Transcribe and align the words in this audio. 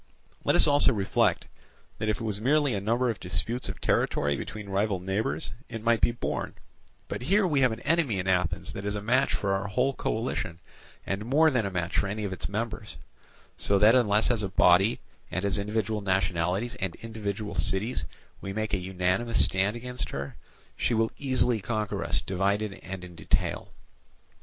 Let 0.43 0.55
us 0.55 0.65
also 0.65 0.93
reflect 0.93 1.45
that 1.99 2.09
if 2.09 2.19
it 2.19 2.23
was 2.23 2.41
merely 2.41 2.73
a 2.73 2.81
number 2.81 3.11
of 3.11 3.19
disputes 3.19 3.69
of 3.69 3.79
territory 3.79 4.35
between 4.35 4.67
rival 4.67 4.99
neighbours, 4.99 5.51
it 5.69 5.83
might 5.83 6.01
be 6.01 6.09
borne; 6.09 6.55
but 7.07 7.21
here 7.21 7.45
we 7.45 7.59
have 7.61 7.71
an 7.71 7.81
enemy 7.81 8.17
in 8.17 8.25
Athens 8.27 8.73
that 8.73 8.83
is 8.83 8.95
a 8.95 9.01
match 9.03 9.35
for 9.35 9.53
our 9.53 9.67
whole 9.67 9.93
coalition, 9.93 10.59
and 11.05 11.23
more 11.23 11.51
than 11.51 11.67
a 11.67 11.69
match 11.69 11.97
for 11.99 12.07
any 12.07 12.23
of 12.23 12.33
its 12.33 12.49
members; 12.49 12.95
so 13.57 13.77
that 13.77 13.93
unless 13.93 14.31
as 14.31 14.41
a 14.41 14.49
body 14.49 14.99
and 15.29 15.45
as 15.45 15.59
individual 15.59 16.01
nationalities 16.01 16.73
and 16.77 16.95
individual 17.03 17.53
cities 17.53 18.05
we 18.41 18.53
make 18.53 18.73
an 18.73 18.81
unanimous 18.81 19.45
stand 19.45 19.75
against 19.75 20.09
her, 20.09 20.35
she 20.75 20.95
will 20.95 21.11
easily 21.19 21.61
conquer 21.61 22.03
us 22.03 22.21
divided 22.21 22.73
and 22.81 23.03
in 23.03 23.13
detail. 23.13 23.71